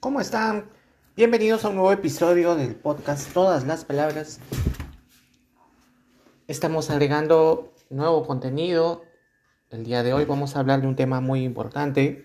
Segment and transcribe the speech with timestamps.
[0.00, 0.64] ¿Cómo están?
[1.14, 4.40] Bienvenidos a un nuevo episodio del podcast Todas las Palabras.
[6.48, 9.04] Estamos agregando nuevo contenido.
[9.68, 12.22] El día de hoy vamos a hablar de un tema muy importante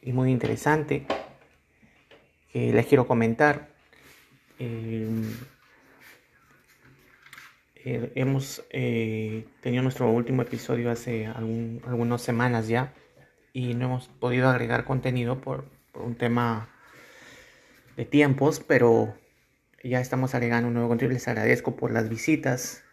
[0.00, 1.08] y muy interesante
[2.52, 3.70] que les quiero comentar.
[4.60, 5.10] Eh,
[7.84, 12.94] eh, hemos eh, tenido nuestro último episodio hace algunas semanas ya
[13.52, 15.64] y no hemos podido agregar contenido por,
[15.94, 16.71] un tema
[17.96, 19.14] de tiempos, pero
[19.82, 21.14] ya estamos agregando un nuevo contenido.
[21.14, 22.84] Les agradezco por las visitas,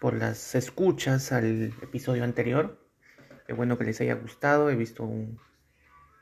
[0.00, 2.80] por las escuchas al episodio anterior.
[3.46, 4.70] Qué bueno que les haya gustado.
[4.70, 5.38] He visto un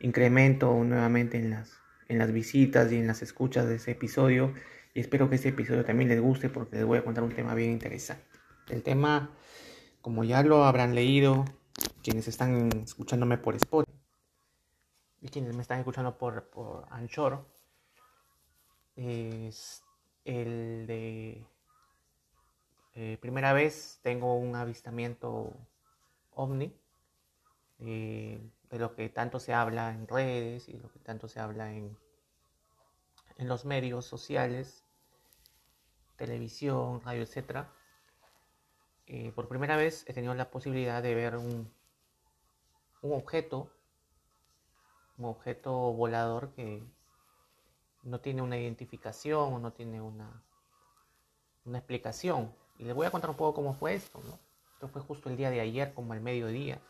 [0.00, 4.52] incremento nuevamente en las, en las visitas y en las escuchas de ese episodio.
[4.92, 7.54] Y espero que este episodio también les guste porque les voy a contar un tema
[7.54, 8.24] bien interesante.
[8.68, 9.30] El tema,
[10.00, 11.44] como ya lo habrán leído,
[12.02, 13.90] quienes están escuchándome por Spotify
[15.20, 17.46] y quienes me están escuchando por, por Anchor,
[18.96, 19.82] es
[20.24, 21.46] el de
[22.94, 25.52] eh, primera vez tengo un avistamiento
[26.32, 26.72] ovni
[27.80, 31.72] eh, de lo que tanto se habla en redes y lo que tanto se habla
[31.72, 31.96] en,
[33.36, 34.84] en los medios sociales
[36.16, 37.66] televisión, radio, etc.
[39.06, 41.72] Eh, por primera vez he tenido la posibilidad de ver un,
[43.02, 43.70] un objeto,
[45.18, 46.82] un objeto volador que
[48.04, 50.42] no tiene una identificación o no tiene una,
[51.64, 52.54] una explicación.
[52.78, 54.20] Y les voy a contar un poco cómo fue esto.
[54.74, 56.80] Esto fue justo el día de ayer, como al mediodía.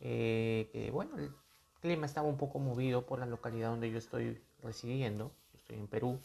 [0.00, 1.32] Eh, bueno, el
[1.80, 5.32] clima estaba un poco movido por la localidad donde yo estoy residiendo.
[5.54, 6.20] estoy en Perú.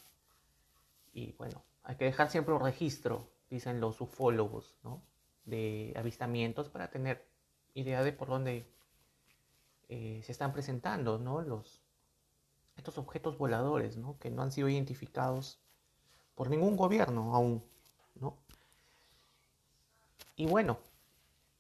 [1.13, 5.01] Y bueno, hay que dejar siempre un registro, dicen los ufólogos, ¿no?
[5.45, 7.27] De avistamientos para tener
[7.73, 8.65] idea de por dónde
[9.89, 11.41] eh, se están presentando, ¿no?
[11.41, 11.81] Los,
[12.81, 14.17] estos objetos voladores, ¿no?
[14.17, 15.59] Que no han sido identificados
[16.33, 17.63] por ningún gobierno aún,
[18.15, 18.37] ¿no?
[20.35, 20.79] Y bueno,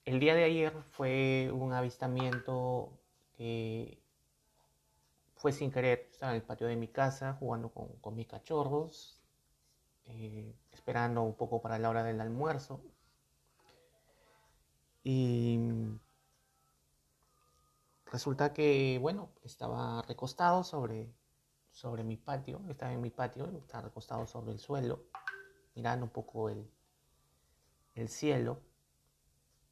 [0.05, 2.91] el día de ayer fue un avistamiento
[3.37, 3.99] que
[5.35, 6.07] fue sin querer.
[6.11, 9.21] Estaba en el patio de mi casa jugando con, mis cachorros.
[10.05, 12.81] Eh, esperando un poco para la hora del almuerzo.
[15.03, 15.59] Y
[18.11, 21.11] resulta que, bueno, estaba recostado sobre,
[21.71, 25.03] sobre mi patio, estaba en mi patio, estaba recostado sobre el suelo,
[25.75, 26.69] mirando un poco el,
[27.95, 28.59] el cielo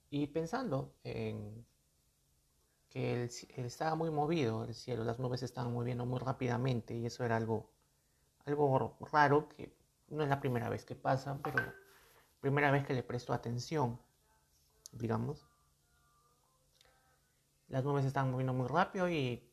[0.10, 1.66] y pensando en
[2.90, 7.38] que estaba muy movido el cielo, las nubes estaban moviendo muy rápidamente y eso era
[7.38, 7.70] algo,
[8.46, 9.72] algo raro que
[10.10, 11.60] no es la primera vez que pasa, pero
[12.42, 14.00] primera vez que le presto atención,
[14.94, 15.49] digamos.
[17.70, 19.44] Las nubes estaban moviendo muy rápido y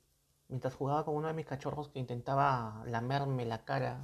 [0.49, 4.01] mientras jugaba con uno de mis cachorros que intentaba lamerme la cara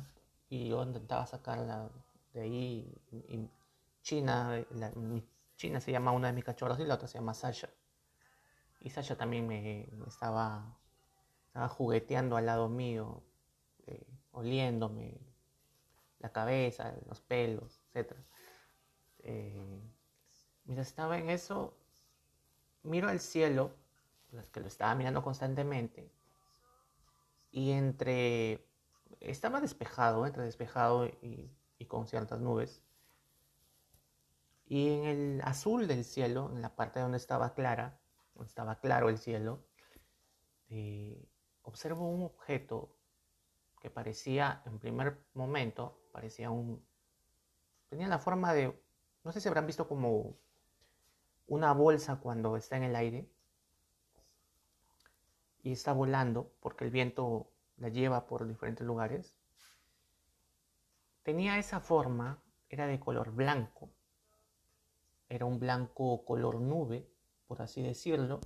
[0.48, 1.90] y yo intentaba sacarla
[2.34, 3.48] de ahí, y
[4.02, 4.64] China,
[5.56, 7.70] China se llama una de mis cachorros y la otra se llama Sasha.
[8.80, 10.76] Y Sasha también me, estaba,
[11.46, 13.22] estaba, jugueteando al lado mío,
[13.86, 15.20] eh, oliéndome,
[16.18, 18.12] la cabeza, los pelos, etc.
[19.20, 19.80] Eh,
[20.64, 21.74] mientras estaba en eso,
[22.82, 23.72] miro al cielo,
[24.52, 26.10] que lo estaba mirando constantemente,
[27.50, 28.66] y entre...
[29.20, 31.50] Estaba despejado, entre despejado y,
[31.86, 32.82] con ciertas nubes.
[34.66, 38.00] Y en el azul del cielo, en la parte donde estaba clara,
[38.34, 39.64] donde estaba claro el cielo,
[40.70, 41.28] eh,
[41.62, 42.96] observo un objeto
[43.80, 46.84] que parecía en primer momento parecía un...
[47.88, 48.80] Tenía la forma de...
[49.24, 50.36] No sé si habrán visto como
[51.46, 53.28] una bolsa cuando está en el aire
[55.62, 59.34] y está volando porque el viento la lleva por diferentes lugares.
[61.22, 63.90] Tenía esa forma, era de color blanco,
[65.28, 67.08] era un blanco color nube,
[67.46, 68.40] por así decirlo,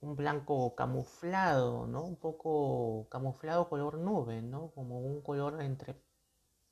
[0.00, 2.04] un blanco camuflado, ¿no?
[2.04, 4.70] Un poco camuflado color nube, ¿no?
[4.70, 6.02] Como un color entre,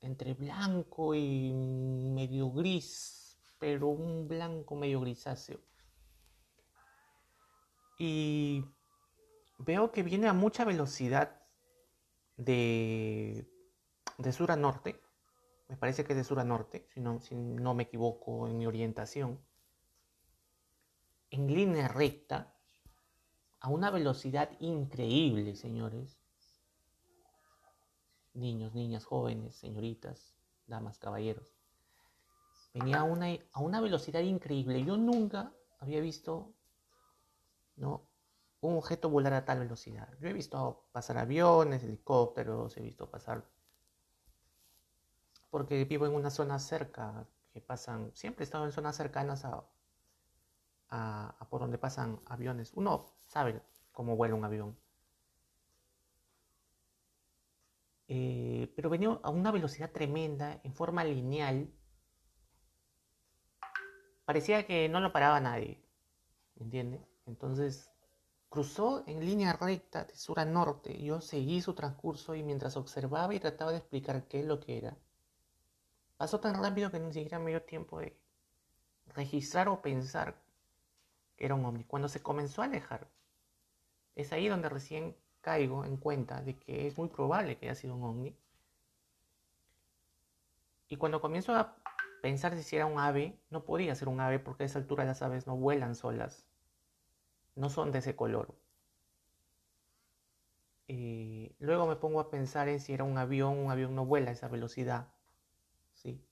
[0.01, 5.59] entre blanco y medio gris, pero un blanco medio grisáceo.
[7.99, 8.65] Y
[9.59, 11.41] veo que viene a mucha velocidad
[12.37, 13.47] de,
[14.17, 14.99] de sur a norte.
[15.67, 18.65] Me parece que es de sur a norte, si no, no me equivoco en mi
[18.65, 19.39] orientación.
[21.29, 22.55] En línea recta
[23.59, 26.17] a una velocidad increíble, señores.
[28.33, 30.35] Niños, niñas, jóvenes, señoritas,
[30.65, 31.53] damas, caballeros.
[32.73, 34.83] Venía a una, a una velocidad increíble.
[34.83, 36.55] Yo nunca había visto
[37.79, 38.08] ¿no?
[38.61, 40.09] Un objeto volar a tal velocidad.
[40.19, 43.45] Yo he visto pasar aviones, helicópteros, he visto pasar...
[45.49, 48.11] Porque vivo en una zona cerca, que pasan...
[48.13, 49.63] Siempre he estado en zonas cercanas a,
[50.89, 52.73] a, por donde pasan aviones.
[52.75, 53.61] Uno sabe
[53.91, 54.77] cómo vuela un avión.
[58.07, 61.71] Eh, pero venía a una velocidad tremenda, en forma lineal.
[64.25, 65.81] Parecía que no lo paraba nadie.
[66.55, 67.07] ¿Me entiende?
[67.25, 67.89] Entonces
[68.49, 71.01] cruzó en línea recta de sur a norte.
[71.01, 74.77] Yo seguí su transcurso y mientras observaba y trataba de explicar qué es lo que
[74.77, 74.97] era,
[76.17, 78.17] pasó tan rápido que ni siquiera me dio tiempo de
[79.15, 80.35] registrar o pensar
[81.37, 81.83] que era un ovni.
[81.83, 83.07] Cuando se comenzó a alejar,
[84.15, 87.95] es ahí donde recién caigo en cuenta de que es muy probable que haya sido
[87.95, 88.35] un ovni.
[90.89, 91.77] Y cuando comienzo a
[92.21, 95.21] pensar si era un ave, no podía ser un ave porque a esa altura las
[95.21, 96.48] aves no vuelan solas.
[97.59, 98.55] No son de ese color.
[100.87, 104.29] Eh, luego me pongo a pensar en si era un avión, un avión no vuela
[104.29, 105.09] a esa velocidad.
[105.93, 106.23] ¿sí?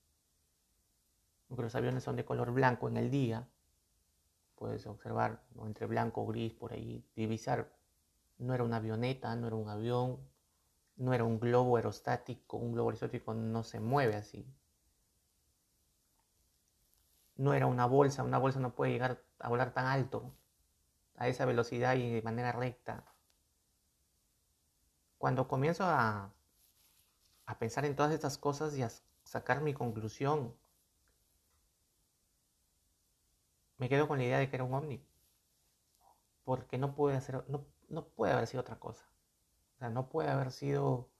[1.46, 3.46] Porque los aviones son de color blanco en el día.
[4.56, 7.70] Puedes observar entre blanco gris por ahí, divisar
[8.38, 10.18] no era una avioneta, no era un avión,
[10.96, 14.46] no era un globo aerostático, un globo aerostático no se mueve así.
[17.36, 20.34] No era una bolsa, una bolsa no puede llegar a volar tan alto,
[21.18, 23.04] a esa velocidad y de manera recta.
[25.18, 26.32] Cuando comienzo a,
[27.46, 28.90] a pensar en todas estas cosas y a
[29.24, 30.54] sacar mi conclusión,
[33.78, 35.04] me quedo con la idea de que era un ovni.
[36.44, 39.04] Porque no puede hacer, no, no puede haber sido otra cosa.
[39.76, 41.10] O sea, no puede haber sido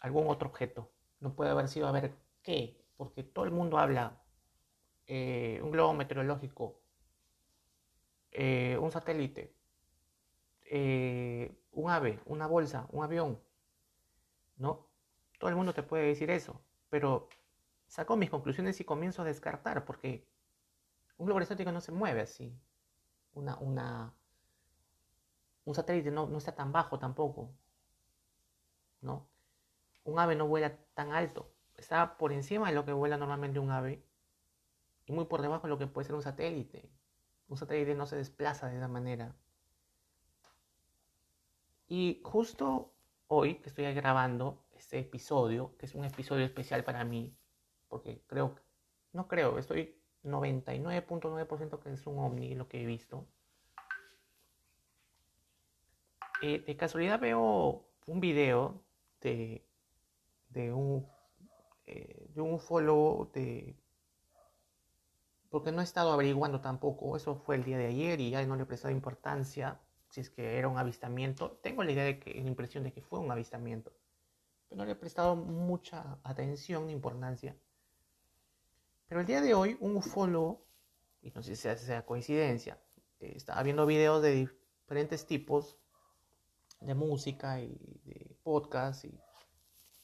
[0.00, 0.90] algún otro objeto.
[1.20, 4.22] No puede haber sido a ver qué, porque todo el mundo habla
[5.06, 6.77] eh, un globo meteorológico,
[8.40, 9.52] eh, un satélite,
[10.70, 13.40] eh, un ave, una bolsa, un avión.
[14.58, 14.86] ¿No?
[15.40, 17.28] Todo el mundo te puede decir eso, pero
[17.88, 20.24] saco mis conclusiones y comienzo a descartar, porque
[21.16, 22.56] un globo estático no se mueve así.
[23.34, 24.14] Una, una,
[25.64, 27.50] un satélite no, está tan bajo tampoco.
[29.00, 29.26] ¿no?
[30.04, 31.50] Un ave no vuela tan alto.
[31.76, 34.00] Está por encima de lo que vuela normalmente un ave
[35.06, 36.88] y muy por debajo de lo que puede ser un satélite.
[37.48, 39.34] Un satélite no se desplaza de esa manera.
[41.88, 42.92] Y justo
[43.28, 47.34] hoy que estoy grabando este episodio, que es un episodio especial para mí,
[47.88, 48.54] porque creo,
[49.12, 53.26] no creo, estoy 99.9% que es un ovni lo que he visto.
[56.42, 58.80] Eh, de casualidad veo un video
[59.20, 59.66] de,
[60.50, 61.06] de un
[61.90, 63.74] eh, de un follow de
[65.50, 68.56] porque no he estado averiguando tampoco, eso fue el día de ayer y ya no
[68.56, 69.80] le he prestado importancia
[70.10, 71.58] si es que era un avistamiento.
[71.62, 73.92] Tengo la idea de que, la impresión de que fue un avistamiento,
[74.68, 77.56] pero no le he prestado mucha atención ni importancia.
[79.06, 80.66] Pero el día de hoy, un ufólogo,
[81.22, 82.78] y no sé si sea coincidencia,
[83.20, 84.48] eh, estaba viendo videos de
[84.82, 85.78] diferentes tipos
[86.80, 89.18] de música y de podcast y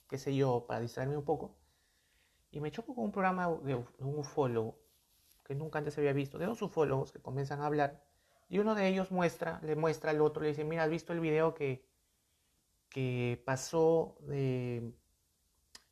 [0.09, 1.55] qué sé yo, para distraerme un poco.
[2.51, 4.84] Y me choco con un programa de un ufólogo
[5.45, 8.03] que nunca antes había visto, de dos ufólogos que comienzan a hablar
[8.49, 11.21] y uno de ellos muestra, le muestra al otro, le dice, mira, ¿has visto el
[11.21, 11.87] video que,
[12.89, 14.93] que pasó de,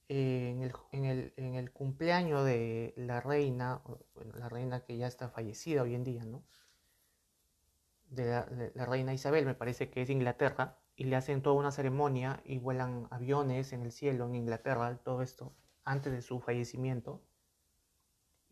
[0.09, 3.83] en, el, en, el, en, el, cumpleaños de la reina,
[4.15, 6.45] bueno, la reina que ya está fallecida hoy en día, ¿no?
[8.13, 12.43] de la, reina Isabel, me parece que es Inglaterra, y le hacen toda una ceremonia
[12.45, 15.55] y vuelan aviones en el cielo en Inglaterra, todo esto,
[15.85, 17.23] antes de su fallecimiento.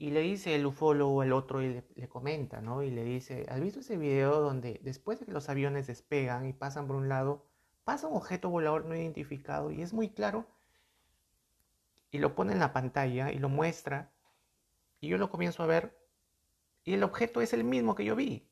[0.00, 2.82] Y le dice el ufólogo al otro y le, comenta, ¿no?
[2.82, 6.52] Y le dice, ¿has visto ese video donde después de que los aviones despegan y
[6.52, 7.46] pasan por un lado,
[7.84, 10.46] pasa un objeto volador no identificado y es muy claro?
[12.10, 14.10] Y lo pone en la pantalla y lo muestra
[15.00, 15.96] y yo lo comienzo a ver
[16.82, 18.50] y el objeto es el mismo que yo vi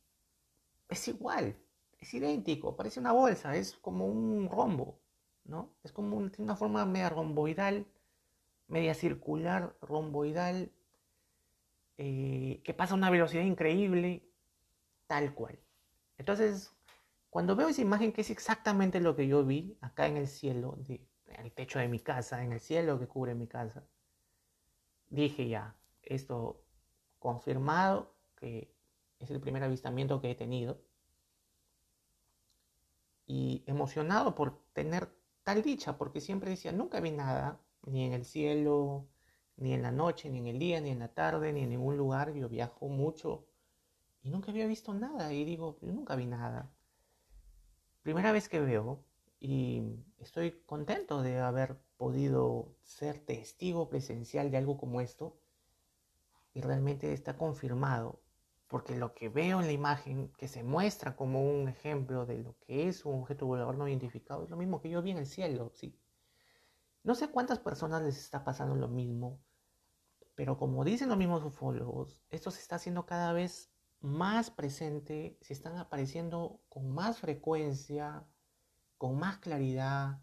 [0.88, 1.56] es igual,
[1.98, 4.98] es idéntico, parece una bolsa, es como un rombo,
[5.44, 5.70] ¿no?
[5.82, 7.86] Es como una forma media romboidal,
[8.68, 10.72] media circular, romboidal,
[11.98, 14.22] eh, que pasa a una velocidad increíble,
[15.06, 15.58] tal cual.
[16.16, 16.72] Entonces,
[17.28, 20.78] cuando veo esa imagen que es exactamente lo que yo vi acá en el cielo,
[20.88, 21.08] en
[21.44, 23.84] el techo de mi casa, en el cielo que cubre mi casa,
[25.10, 26.64] dije ya, esto
[27.18, 28.72] confirmado que
[29.18, 30.80] es el primer avistamiento que he tenido.
[33.26, 35.12] Y emocionado por tener
[35.42, 39.06] tal dicha, porque siempre decía, nunca vi nada, ni en el cielo,
[39.58, 41.96] ni en la noche, ni en el día, ni en la tarde, ni en ningún
[41.96, 42.32] lugar.
[42.34, 43.46] Yo viajo mucho
[44.22, 45.32] y nunca había visto nada.
[45.32, 46.70] Y digo, yo nunca vi nada.
[48.02, 49.04] primera vez que veo
[49.40, 49.82] y
[50.18, 55.38] estoy contento de haber podido ser testigo presencial de algo como esto
[56.54, 58.20] y realmente está confirmado
[58.68, 62.56] porque lo que veo en la imagen que se muestra como un ejemplo de lo
[62.60, 65.26] que es un objeto volador no identificado es lo mismo que yo vi en el
[65.26, 65.98] cielo, sí.
[67.02, 69.40] No sé cuántas personas les está pasando lo mismo,
[70.38, 75.52] pero como dicen los mismos ufólogos, esto se está haciendo cada vez más presente, se
[75.52, 78.24] están apareciendo con más frecuencia,
[78.98, 80.22] con más claridad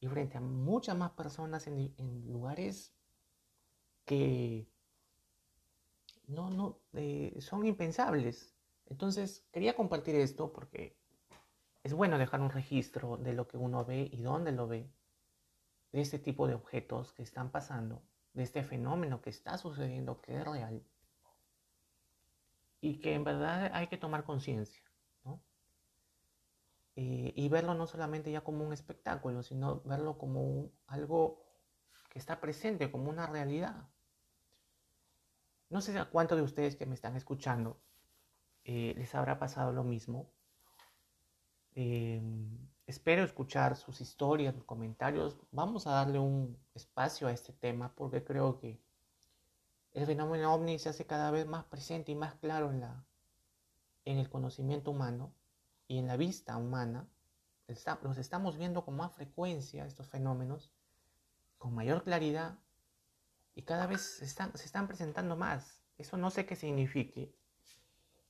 [0.00, 1.94] y frente a muchas más personas en,
[2.32, 2.92] lugares
[4.04, 4.68] que
[6.26, 8.56] no, no, eh, son impensables.
[8.86, 10.98] Entonces, quería compartir esto porque
[11.84, 14.90] es bueno dejar un registro de lo que uno ve y dónde lo ve,
[15.92, 18.02] de este tipo de objetos que están pasando,
[18.34, 20.82] de este fenómeno que está sucediendo, que es real,
[22.80, 24.82] y que en verdad hay que tomar conciencia,
[25.24, 25.40] ¿no?
[26.96, 31.44] Eh, y verlo no solamente ya como un espectáculo, sino verlo como algo
[32.10, 33.88] que está presente, como una realidad.
[35.70, 37.80] No sé a cuántos de ustedes que me están escuchando
[38.64, 40.30] eh, les habrá pasado lo mismo.
[41.74, 45.36] Em, espero escuchar sus historias, sus comentarios.
[45.52, 48.80] Vamos a darle un espacio a este tema porque creo que
[49.92, 53.04] el fenómeno ovni se hace cada vez más presente y más claro en, la,
[54.06, 55.34] en el conocimiento humano
[55.86, 57.06] y en la vista humana.
[58.02, 60.72] Los estamos viendo con más frecuencia, estos fenómenos,
[61.58, 62.58] con mayor claridad
[63.54, 65.84] y cada vez se están, se están presentando más.
[65.98, 67.34] Eso no sé qué signifique.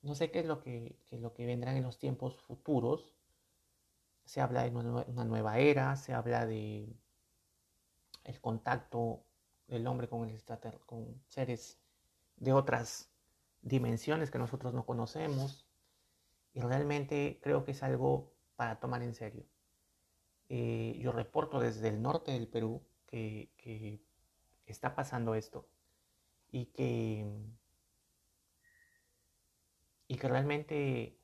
[0.02, 3.17] No sé qué es lo que, lo que vendrá en los tiempos futuros.
[4.28, 6.94] Se habla de una nueva era, se habla de
[8.24, 9.24] el contacto
[9.68, 10.44] del hombre con, el
[10.84, 11.80] con seres
[12.36, 13.10] de otras
[13.62, 15.66] dimensiones que nosotros no conocemos.
[16.52, 19.46] Y realmente creo que es algo para tomar en serio.
[20.50, 23.98] Eh, yo reporto desde el norte del Perú que, que
[24.66, 25.66] está pasando esto
[26.50, 27.26] y que,
[30.06, 31.18] y que realmente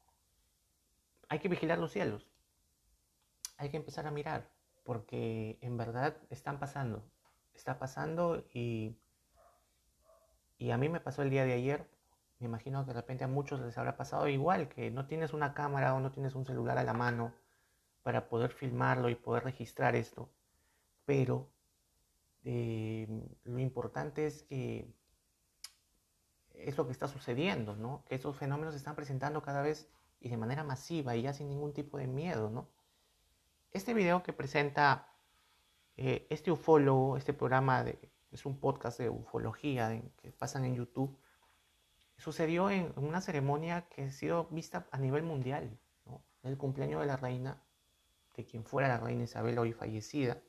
[1.28, 2.33] hay que vigilar los cielos.
[3.56, 4.48] Hay que empezar a mirar
[4.84, 7.02] porque en verdad están pasando.
[7.54, 8.96] Está pasando y,
[10.58, 11.88] y a mí me pasó el día de ayer.
[12.38, 15.54] Me imagino que de repente a muchos les habrá pasado igual, que no tienes una
[15.54, 17.32] cámara o no tienes un celular a la mano
[18.02, 20.28] para poder filmarlo y poder registrar esto.
[21.06, 21.48] Pero
[22.44, 23.08] eh,
[23.44, 24.92] lo importante es que
[26.54, 28.04] es lo que está sucediendo, ¿no?
[28.06, 29.88] Que esos fenómenos se están presentando cada vez
[30.20, 32.68] y de manera masiva y ya sin ningún tipo de miedo, ¿no?
[33.74, 35.08] Este video que presenta
[35.96, 37.98] eh, este ufólogo, este programa de,
[38.30, 41.18] es un podcast de ufología que pasan en YouTube,
[42.16, 45.76] sucedió en una ceremonia que ha sido vista a nivel mundial,
[46.06, 46.22] ¿no?
[46.44, 47.60] El cumpleaños de la reina,
[48.36, 50.40] de quien fuera la reina Isabel hoy fallecida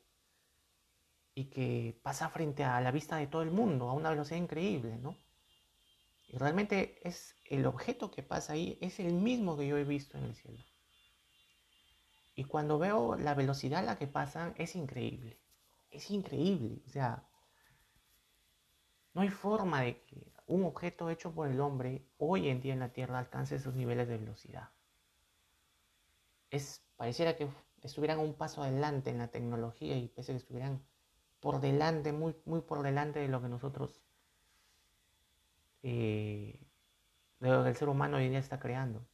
[1.33, 4.99] y que pasa frente a la vista de todo el mundo a una velocidad increíble,
[4.99, 5.17] ¿no?
[6.27, 10.15] Y realmente es el objeto que pasa ahí es el mismo que yo he visto
[10.15, 10.63] en el cielo.
[12.35, 15.39] Y cuando veo la velocidad a la que pasan es increíble.
[15.89, 17.25] Es increíble, o sea,
[19.13, 22.81] no hay forma de que un objeto hecho por el hombre hoy en día en
[22.81, 24.69] la Tierra alcance esos niveles de velocidad.
[26.51, 27.49] Es pareciera que
[27.81, 30.83] estuvieran un paso adelante en la tecnología y pese que estuvieran
[31.39, 34.01] por delante, muy, muy por delante de lo que nosotros,
[35.83, 36.59] eh,
[37.39, 39.05] de lo que el ser humano hoy día está creando.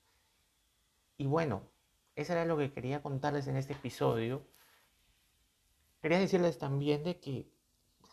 [1.18, 1.71] Y bueno,
[2.16, 4.46] eso era lo que quería contarles en este episodio.
[6.02, 7.52] Quería decirles también de que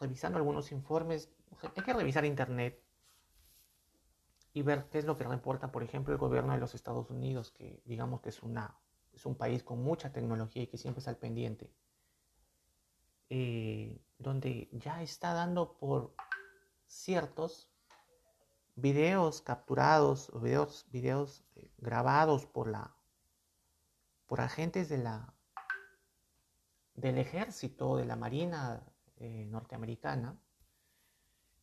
[0.00, 1.30] revisando algunos informes,
[1.62, 2.82] hay que revisar internet
[4.52, 7.50] y ver qué es lo que reporta, por ejemplo, el gobierno de los Estados Unidos,
[7.50, 8.78] que digamos que es, una,
[9.12, 11.72] es un país con mucha tecnología y que siempre está al pendiente.
[13.30, 16.14] Eh, donde ya está dando por
[16.86, 17.68] ciertos
[18.74, 22.97] videos capturados videos, videos eh, grabados por la
[24.28, 25.08] por agentes del
[27.18, 28.84] ejército de la marina
[29.16, 30.38] eh, norteamericana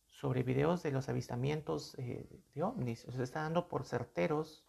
[0.08, 3.06] sobre videos de los avistamientos de ovnis.
[3.08, 4.66] Se está dando por certeros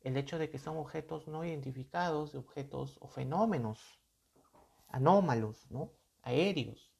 [0.00, 4.00] el hecho de que son objetos no identificados, objetos o fenómenos
[4.88, 5.92] anómalos, ¿no?
[6.22, 6.92] aéreos,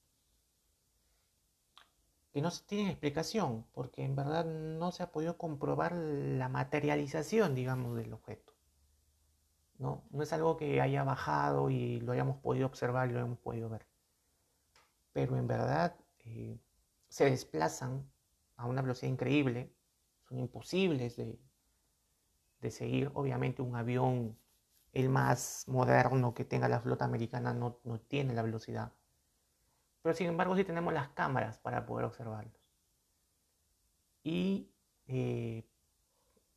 [2.33, 7.97] que no tienen explicación, porque en verdad no se ha podido comprobar la materialización, digamos,
[7.97, 8.52] del objeto.
[9.83, 13.39] No, no es algo que haya bajado y lo hayamos podido observar y lo hayamos
[13.41, 13.85] podido ver.
[15.13, 16.61] Pero en verdad eh,
[17.09, 18.09] se desplazan
[18.57, 19.75] a una velocidad increíble,
[20.29, 21.37] son imposibles de,
[22.61, 23.11] de seguir.
[23.15, 24.39] Obviamente un avión
[24.93, 28.93] el más moderno que tenga la flota americana no, no tiene la velocidad.
[30.03, 32.73] Pero sin embargo sí tenemos las cámaras para poder observarlos.
[34.23, 34.71] Y
[35.09, 35.65] eh,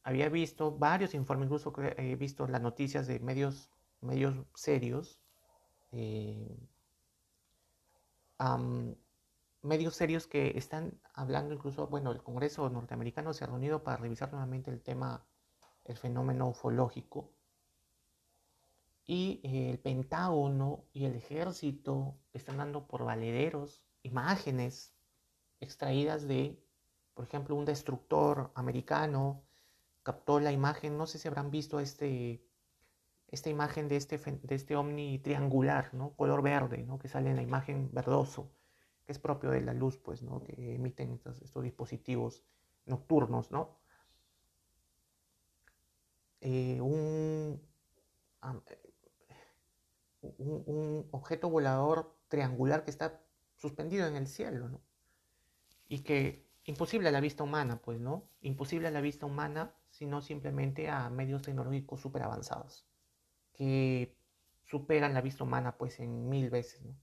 [0.05, 3.71] había visto varios informes, incluso he visto las noticias de medios,
[4.01, 5.19] medios serios,
[5.91, 6.59] eh,
[9.63, 14.31] medios serios que están hablando incluso, bueno, el Congreso norteamericano se ha reunido para revisar
[14.31, 15.25] nuevamente el tema,
[15.85, 17.31] el fenómeno ufológico.
[19.07, 24.93] Y eh, el Pentágono y el ejército están dando por valederos imágenes
[25.59, 26.63] extraídas de,
[27.15, 29.41] por ejemplo, un destructor americano
[30.05, 32.45] captó la imagen, no sé si habrán visto este,
[33.27, 36.13] esta imagen de este, de este ovni triangular, ¿no?
[36.15, 36.99] Color verde, ¿no?
[36.99, 38.51] Que sale en la imagen verdoso
[39.05, 40.43] que es propio de la luz, pues, ¿no?
[40.43, 42.43] Que emiten estos, dispositivos
[42.85, 43.79] nocturnos, ¿no?
[46.41, 47.59] Eh, un,
[50.21, 53.23] un, objeto volador triangular que está
[53.55, 54.81] suspendido en el cielo, ¿no?
[55.87, 58.27] Y que imposible a la vista humana, pues, ¿no?
[58.41, 62.85] Imposible a la vista humana, sino simplemente a medios tecnológicos súper avanzados,
[63.53, 64.13] que
[64.65, 66.97] superan la vista humana, pues, en mil veces, ¿no?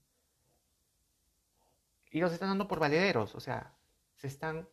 [2.11, 3.73] Y los están dando por valederos, o sea,
[4.13, 4.69] se están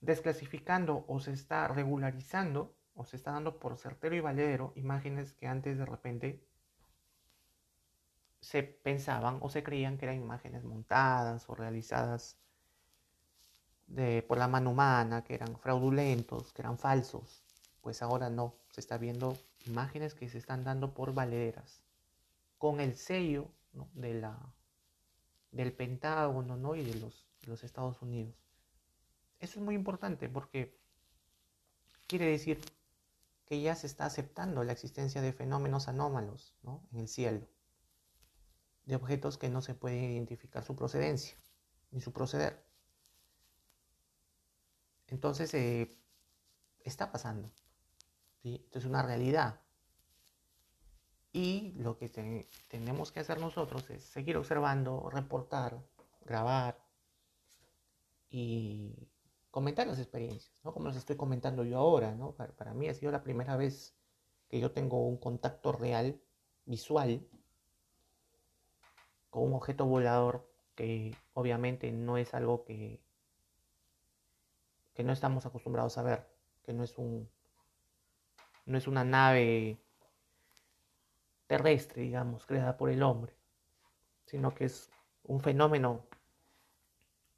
[0.00, 5.46] desclasificando o se está regularizando o se está dando por certero y valedero imágenes que
[5.46, 6.46] antes de repente
[8.40, 12.38] se pensaban o se creían que eran imágenes montadas o realizadas
[14.26, 17.42] por la mano humana, que eran fraudulentos, que eran falsos.
[17.80, 21.82] Pues ahora no, se está viendo imágenes que se están dando por valederas,
[22.58, 23.48] con el sello
[23.94, 24.38] de la
[25.52, 26.74] del Pentágono ¿no?
[26.74, 27.24] y de los,
[27.64, 28.34] Estados Unidos.
[29.40, 30.78] Eso es muy importante porque
[32.06, 32.60] quiere decir
[33.46, 36.54] que ya se está aceptando la existencia de fenómenos anómalos
[36.92, 37.40] en el cielo,
[38.84, 41.38] de objetos que no se puede identificar su procedencia
[41.90, 42.67] ni su proceder.
[45.08, 45.90] Entonces, eh,
[46.84, 47.50] está pasando.
[48.44, 49.60] Esto es una realidad.
[51.32, 52.08] Y lo que
[52.68, 55.78] tenemos que hacer nosotros es seguir observando, reportar,
[56.24, 56.78] grabar
[58.30, 59.08] y
[59.50, 60.72] comentar las experiencias, ¿no?
[60.72, 62.32] Como las estoy comentando yo ahora, ¿no?
[62.32, 63.94] Para, para, mí ha sido la primera vez
[64.48, 66.20] que yo tengo un contacto real,
[66.64, 67.26] visual,
[69.30, 73.00] con un objeto volador que obviamente no es algo que,
[74.98, 76.26] que no estamos acostumbrados a ver,
[76.64, 77.30] que no es un
[78.66, 79.78] no es una nave
[81.46, 83.32] terrestre, digamos, creada por el hombre,
[84.24, 84.90] sino que es
[85.22, 86.04] un fenómeno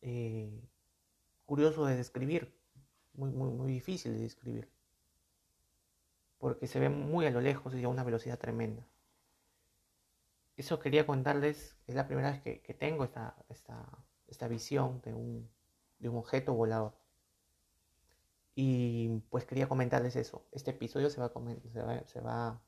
[0.01, 0.59] eh,
[1.45, 2.51] curioso de describir,
[3.13, 4.73] muy, muy, difícil de describir,
[6.39, 8.87] porque se ve muy a lo lejos y a una velocidad tremenda.
[10.57, 13.87] Eso quería contarles, es la primera vez que, tengo esta, esta,
[14.29, 15.51] esta visión de un,
[15.99, 17.00] de un objeto volador.
[18.63, 20.45] Y pues quería comentarles eso.
[20.53, 21.33] Este episodio se va,
[21.73, 22.61] se va, se va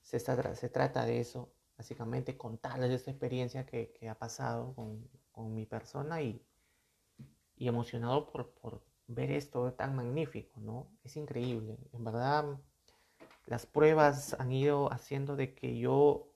[0.00, 5.52] se, se trata de eso, básicamente contarles esta experiencia que, que ha pasado con, con,
[5.52, 6.40] mi persona y,
[7.56, 10.86] y emocionado por, por, ver esto tan magnífico, ¿no?
[11.02, 12.60] Es increíble, en verdad
[13.46, 16.28] las pruebas han ido haciendo de que yo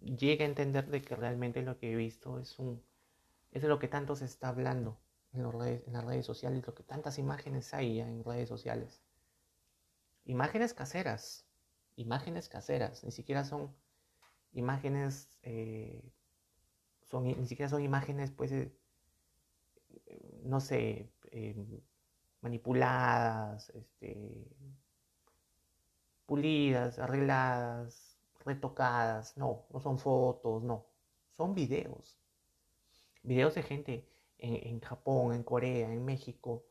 [0.00, 2.82] llegue a entender de que realmente lo que he visto es un
[3.52, 4.98] es de lo que tanto se está hablando
[5.34, 9.02] en, redes, en las redes sociales, lo que tantas imágenes hay en redes sociales.
[10.24, 11.46] Imágenes caseras,
[11.96, 13.74] imágenes caseras, ni siquiera son
[14.52, 16.02] imágenes, eh,
[17.02, 18.72] son, ni siquiera son imágenes, pues, eh,
[20.44, 21.80] no sé, em,
[22.40, 24.46] manipuladas, este,
[26.26, 30.86] pulidas, arregladas, retocadas, no, no son fotos, no,
[31.32, 32.18] son videos.
[33.22, 34.13] Videos de gente
[34.44, 36.64] en Japón, en Corea, en México,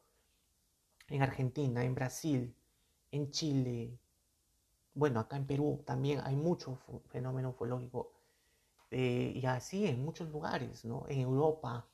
[1.08, 2.56] en Argentina, en Brasil,
[3.12, 4.00] en Chile,
[4.96, 8.14] bueno, acá en Perú también hay mucho fenómeno ufológico
[8.92, 11.06] eh, y así en muchos lugares, ¿no?
[11.08, 11.88] En Europa,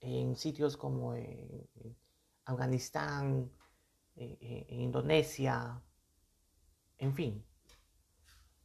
[0.00, 1.68] en sitios como en,
[2.44, 3.50] Afganistán,
[4.16, 5.82] eh, eh, en Indonesia,
[6.98, 7.44] en fin.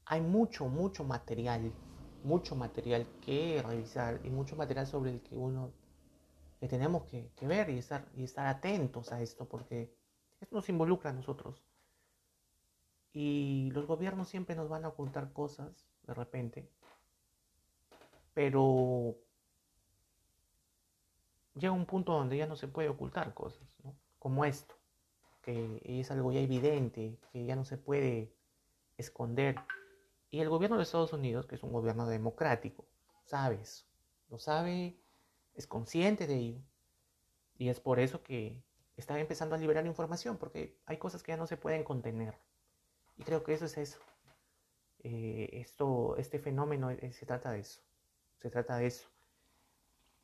[0.06, 1.72] Hay mucho, mucho material,
[2.24, 5.72] mucho material que revisar y mucho material sobre el que uno
[6.66, 9.96] que tenemos que, que ver y estar, y estar atentos a esto porque
[10.42, 11.64] esto nos involucra a nosotros.
[13.14, 16.68] Y los gobiernos siempre nos van a ocultar cosas de repente.
[18.34, 19.16] Pero
[21.54, 23.96] llega un punto donde ya no se puede ocultar cosas, ¿no?
[24.18, 24.76] Como esto,
[25.44, 28.34] que es algo ya evidente, que ya no se puede
[28.98, 29.56] esconder.
[30.32, 32.86] Y el gobierno de Estados Unidos, que es un gobierno democrático,
[33.24, 33.86] sabe eso.
[34.30, 34.98] Lo sabe,
[35.56, 36.62] es consciente de ello.
[37.58, 38.64] Y es por eso que
[38.98, 42.36] está empezando a liberar información, porque hay cosas que ya no se pueden contener.
[43.18, 44.00] Y creo que eso es eso.
[45.00, 47.82] Eh, esto, este fenómeno eh, se trata de eso.
[48.40, 49.08] Se trata de eso.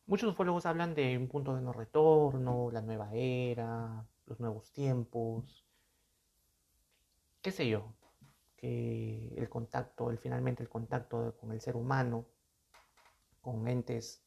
[0.07, 5.65] Muchos ufólogos hablan de un punto de no retorno, la nueva era, los nuevos tiempos,
[7.41, 7.93] qué sé yo,
[8.57, 12.25] que el contacto, el, finalmente el contacto con el ser humano,
[13.41, 14.23] con entes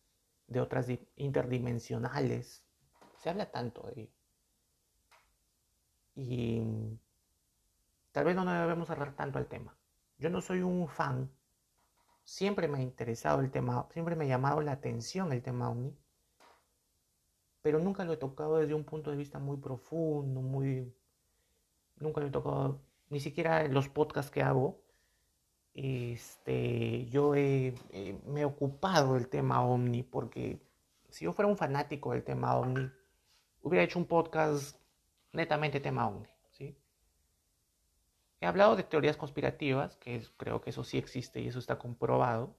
[0.46, 2.64] de otras interdimensionales,
[3.18, 4.12] se habla tanto de ello.
[6.16, 6.62] Y
[8.12, 9.76] tal vez no debemos cerrar tanto el tema.
[10.18, 11.30] Yo no soy un fan
[12.24, 15.94] Siempre me ha interesado el tema, siempre me ha llamado la atención el tema OVNI,
[17.60, 20.94] pero nunca lo he tocado desde un punto de vista muy profundo, muy...
[21.96, 22.80] Nunca lo he tocado,
[23.10, 24.80] ni siquiera los podcasts que hago.
[25.74, 27.74] Este, yo he,
[28.26, 30.60] me he ocupado del tema OVNI porque
[31.08, 32.90] si yo fuera un fanático del tema OVNI,
[33.62, 34.78] hubiera hecho un podcast
[35.32, 36.28] netamente tema OVNI.
[38.40, 42.54] He hablado de teorías conspirativas, que creo que eso sí existe y eso está comprobado,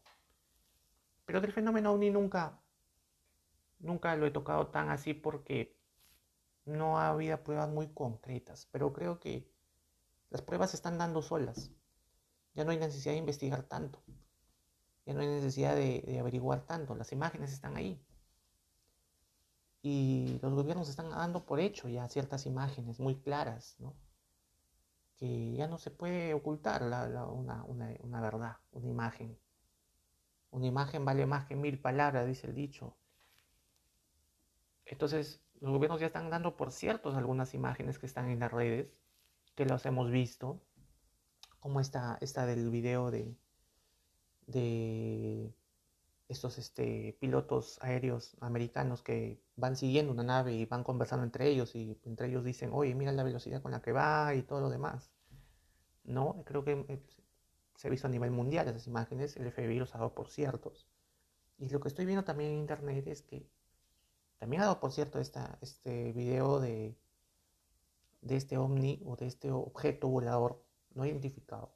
[1.26, 2.60] pero del fenómeno OVNI nunca,
[3.78, 5.78] nunca lo he tocado tan así porque
[6.66, 9.48] no ha habido pruebas muy concretas, pero creo que
[10.32, 11.72] las pruebas se están dando solas.
[12.56, 14.02] Ya no hay necesidad de investigar tanto,
[15.06, 18.02] ya no hay necesidad de, averiguar tanto, las imágenes están ahí.
[19.82, 23.94] Y los gobiernos están dando por hecho ya ciertas imágenes muy claras, ¿no?
[25.18, 29.38] que ya no se puede ocultar una, verdad, una imagen.
[30.52, 32.96] Una imagen vale más que mil palabras, dice el dicho.
[34.86, 38.88] Entonces, los gobiernos ya están dando por ciertos algunas imágenes que están en las redes,
[39.56, 40.62] que las hemos visto,
[41.66, 43.36] como esta, esta del video de,
[44.46, 45.52] de
[46.28, 51.74] estos este, pilotos aéreos americanos que van siguiendo una nave y van conversando entre ellos
[51.74, 54.70] y entre ellos dicen, oye, mira la velocidad con la que va y todo lo
[54.70, 55.10] demás.
[56.04, 57.02] No, creo que eh,
[57.76, 60.88] se ha visto a nivel mundial esas imágenes, el FBI los ha dado por ciertos.
[61.58, 63.50] Y lo que estoy viendo también en internet es que
[64.38, 66.96] también ha dado por cierto esta, este video de,
[68.22, 70.64] de este ovni o de este objeto volador
[70.96, 71.72] no identificado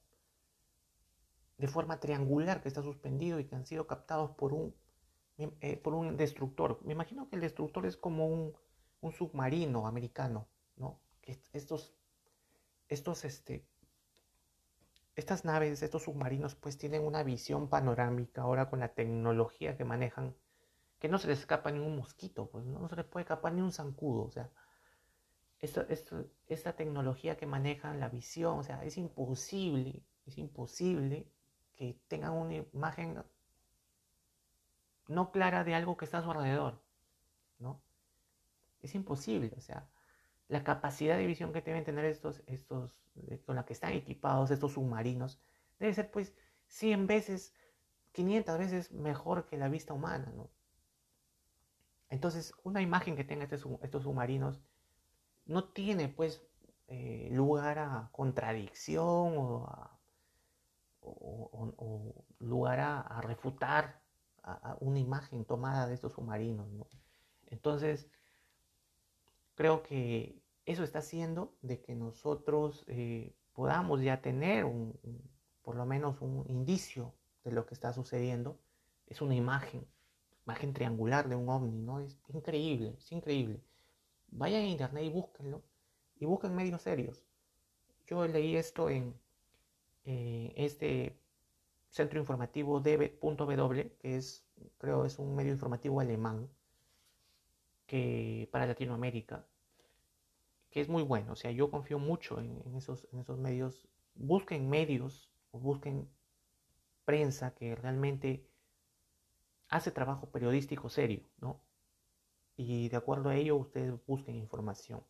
[1.60, 4.74] de forma triangular que está suspendido y que han sido captados por un,
[5.38, 6.80] eh, por un destructor.
[6.84, 8.54] Me imagino que el destructor es como un,
[9.12, 11.00] submarino americano, ¿no?
[11.54, 11.94] Estos,
[12.88, 13.66] estos, este,
[15.16, 20.36] estas naves, estos submarinos, pues tienen una visión panorámica ahora con la tecnología que manejan,
[20.98, 23.62] que no se les escapa ni un mosquito, pues no, se les puede escapar ni
[23.62, 24.50] un zancudo, o sea,
[25.60, 25.86] esta,
[26.48, 31.28] esta tecnología que manejan, la visión, o sea, es imposible, es imposible
[31.76, 33.24] que tengan una imagen
[35.08, 36.82] no clara de algo que está a su alrededor,
[37.58, 37.82] ¿no?
[38.82, 39.90] Es imposible, o sea,
[40.48, 42.96] la capacidad de visión que deben tener estos, estos,
[43.46, 45.40] con la que están equipados estos submarinos,
[45.80, 46.34] debe ser pues
[46.68, 47.54] 100 veces,
[48.14, 50.50] 500 veces mejor que la vista humana, ¿no?
[52.10, 54.60] Entonces, una imagen que tenga este estos submarinos
[55.50, 56.42] no tiene pues
[56.88, 59.90] eh, lugar a contradicción o
[62.40, 64.02] lugar a, refutar
[64.80, 66.68] una imagen tomada de estos submarinos.
[67.48, 68.10] Entonces,
[69.56, 74.98] creo que eso está haciendo de que nosotros eh, podamos ya tener un,
[75.64, 78.60] por lo menos un indicio de lo que está sucediendo.
[79.08, 79.88] Es una imagen,
[80.46, 82.00] imagen triangular de un ovni, ¿no?
[82.00, 83.64] Es increíble, es increíble.
[84.32, 85.62] Vayan a internet y búsquenlo
[86.20, 87.26] y busquen medios serios.
[88.08, 89.14] Yo leí esto en,
[90.06, 91.20] eh, este
[91.90, 94.46] centro informativo DB.W, que es,
[94.78, 96.50] creo, es un medio informativo alemán
[97.88, 99.46] que, para Latinoamérica,
[100.70, 101.34] que es muy bueno.
[101.34, 103.88] O sea, yo confío mucho en, esos, en esos medios.
[104.16, 106.08] Busquen medios o busquen
[107.06, 108.46] prensa que realmente
[109.70, 111.62] hace trabajo periodístico serio, ¿no?
[112.62, 115.02] Y de acuerdo a ello, ustedes busquen información.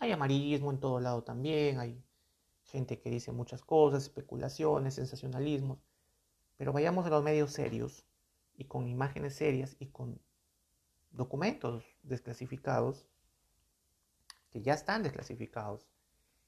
[0.00, 2.02] Hay amarillismo en todo lado también, hay
[2.64, 5.78] gente que dice muchas cosas, especulaciones, sensacionalismos,
[6.56, 8.04] pero vayamos a los medios serios
[8.56, 10.20] y con imágenes serias y con
[11.12, 13.06] documentos desclasificados,
[14.50, 15.86] que ya están desclasificados,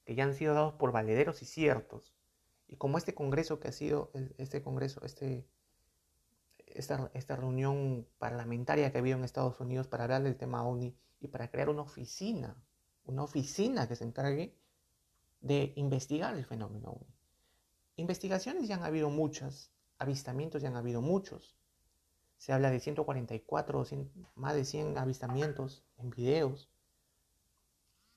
[0.03, 2.13] que ya han sido dados por valederos y ciertos,
[2.67, 5.47] y como este congreso que ha sido, este congreso, este,
[6.75, 10.95] esta, esta reunión parlamentaria que ha habido en Estados Unidos para hablar del tema ONI
[11.19, 12.55] y para crear una oficina,
[13.05, 14.55] una oficina que se encargue
[15.41, 16.99] de investigar el fenómeno
[18.01, 21.55] investigaciones ya han habido muchas, avistamientos ya han habido muchos.
[22.37, 23.85] Se habla de 144,
[24.35, 26.69] más de 100 avistamientos en videos.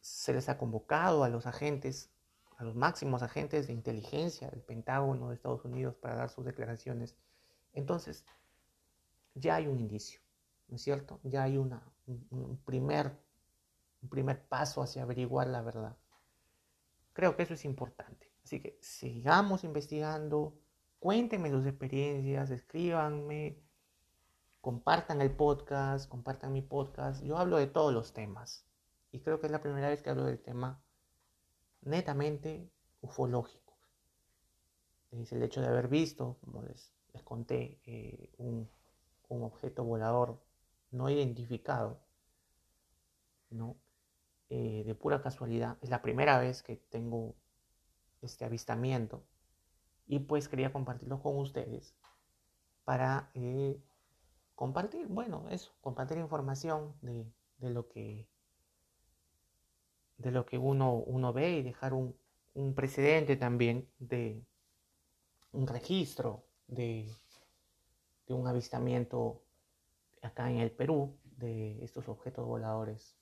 [0.00, 2.10] Se les ha convocado a los agentes,
[2.56, 7.16] a los máximos agentes de inteligencia del Pentágono de Estados Unidos para dar sus declaraciones.
[7.74, 8.24] Entonces,
[9.34, 10.20] ya hay un indicio,
[10.68, 11.20] ¿no es cierto?
[11.24, 13.18] Ya hay una, un, primer,
[14.02, 15.96] un primer paso hacia averiguar la verdad.
[17.12, 18.32] Creo que eso es importante.
[18.44, 20.58] Así que sigamos investigando,
[20.98, 23.62] cuéntenme sus experiencias, escríbanme,
[24.60, 27.22] compartan el podcast, compartan mi podcast.
[27.22, 28.66] Yo hablo de todos los temas
[29.12, 30.82] y creo que es la primera vez que hablo del tema
[31.82, 32.70] netamente
[33.00, 33.78] ufológico.
[35.12, 38.68] Es el hecho de haber visto, como les, les conté, eh, un,
[39.34, 40.40] un, objeto volador
[40.90, 42.00] no identificado,
[43.50, 43.76] ¿no?
[44.50, 45.78] Eh, de pura casualidad.
[45.82, 47.34] Es la primera vez que tengo
[48.22, 49.24] este avistamiento
[50.06, 51.94] y pues quería compartirlo con ustedes
[52.84, 53.80] para eh,
[54.54, 57.26] compartir, bueno, eso, compartir información de,
[57.58, 58.28] lo que
[60.18, 64.44] de lo que uno, uno ve y dejar un precedente también de
[65.54, 67.08] un registro de,
[68.26, 69.42] de un avistamiento
[70.22, 73.16] acá en el Perú de estos objetos voladores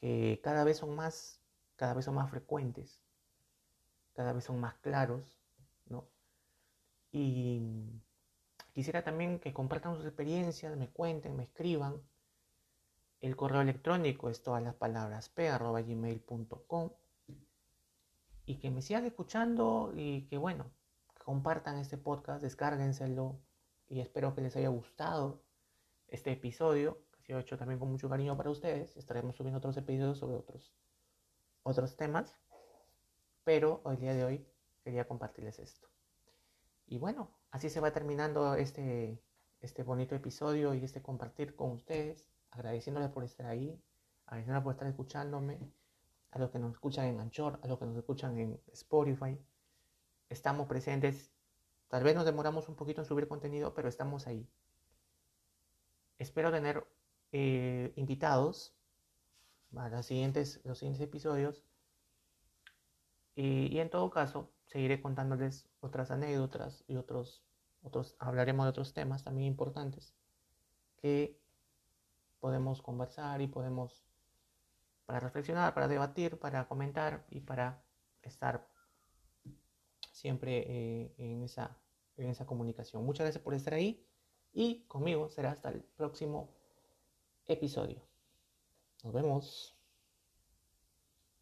[0.00, 1.40] que cada vez son más,
[1.76, 3.02] cada vez son más frecuentes,
[4.14, 5.38] cada vez son más claros,
[5.86, 6.08] ¿no?
[7.10, 7.60] Y
[8.72, 12.00] quisiera también que compartan sus experiencias, me cuenten, me escriban.
[13.20, 16.90] El correo electrónico es todas las palabras p.gmail.com
[18.46, 20.70] y que me sigan escuchando y que bueno,
[21.24, 23.40] compartan este podcast, descárguenselo
[23.88, 25.42] y espero que les haya gustado
[26.08, 26.98] este episodio
[27.28, 28.96] he hecho también con mucho cariño para ustedes.
[28.96, 30.72] Estaremos subiendo otros episodios sobre otros,
[31.62, 32.34] otros temas.
[33.44, 34.46] Pero hoy día de hoy
[34.82, 35.88] quería compartirles esto.
[36.86, 39.22] Y bueno, así se va terminando este,
[39.60, 42.26] este bonito episodio y este compartir con ustedes.
[42.50, 43.78] Agradeciéndoles por estar ahí,
[44.24, 45.58] agradeciéndoles por estar escuchándome,
[46.30, 49.38] a los que nos escuchan en Anchor, a los que nos escuchan en Spotify.
[50.28, 51.30] Estamos presentes.
[51.88, 54.46] Tal vez nos demoramos un poquito en subir contenido, pero estamos ahí.
[56.18, 56.86] Espero tener
[57.32, 58.74] eh, invitados
[59.76, 60.60] a los siguientes,
[61.00, 61.64] episodios.
[63.34, 67.44] Y, en todo caso, seguiré contándoles otras anécdotas y otros,
[67.82, 70.12] otros, hablaremos de otros temas también importantes
[70.96, 71.38] que
[72.40, 74.04] podemos conversar y podemos,
[75.06, 77.80] para reflexionar, para debatir, para comentar y para
[78.22, 78.66] estar
[80.18, 81.78] siempre eh, en, esa,
[82.16, 83.04] en esa comunicación.
[83.04, 84.04] Muchas gracias por estar ahí
[84.52, 86.54] y conmigo será hasta el próximo
[87.46, 88.02] episodio.
[89.04, 89.77] Nos vemos.